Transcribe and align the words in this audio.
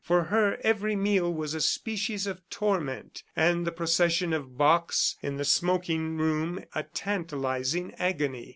For 0.03 0.23
her 0.23 0.57
every 0.63 0.95
meal 0.95 1.31
was 1.31 1.53
a 1.53 1.61
species 1.61 2.25
of 2.25 2.41
torment, 2.49 3.21
and 3.35 3.67
the 3.67 3.71
procession 3.71 4.33
of 4.33 4.57
bocks 4.57 5.15
in 5.21 5.37
the 5.37 5.45
smoking 5.45 6.17
room 6.17 6.63
a 6.73 6.81
tantalizing 6.81 7.93
agony. 7.99 8.49